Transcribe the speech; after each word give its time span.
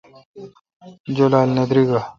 جولال 1.15 1.49
نہ 1.57 1.63
دریگہ۔ 1.69 1.99